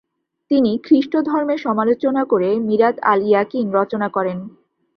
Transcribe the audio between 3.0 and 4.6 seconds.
আল-ইয়াকিন রচনা করেন।